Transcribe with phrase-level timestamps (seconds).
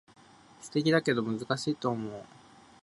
[0.59, 2.23] 素敵だけど難しいと思う